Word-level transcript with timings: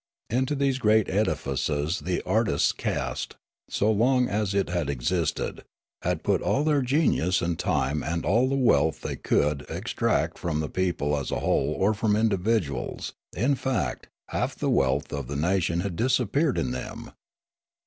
Into 0.31 0.55
these 0.55 0.79
great 0.79 1.07
edifices 1.11 1.99
the 1.99 2.23
artist 2.23 2.75
caste, 2.79 3.35
so 3.69 3.91
long 3.91 4.27
as 4.27 4.55
it 4.55 4.67
had 4.69 4.89
existed, 4.89 5.63
had 6.01 6.23
put 6.23 6.41
all 6.41 6.63
their 6.63 6.81
genius 6.81 7.39
and 7.39 7.59
time 7.59 8.01
and 8.01 8.25
all 8.25 8.49
the 8.49 8.55
wealth 8.55 9.01
that 9.01 9.07
they 9.07 9.15
could 9.15 9.63
extract 9.69 10.39
from 10.39 10.59
the 10.59 10.69
people 10.69 11.15
as 11.15 11.29
a 11.29 11.41
whole 11.41 11.75
or 11.77 11.93
from 11.93 12.15
individuals; 12.15 13.13
in 13.37 13.53
fact, 13.53 14.07
half 14.29 14.55
the 14.55 14.71
wealth 14.71 15.13
of 15.13 15.27
the 15.27 15.35
nation 15.35 15.81
had 15.81 15.95
disappeared 15.97 16.57
in 16.57 16.71
them. 16.71 17.11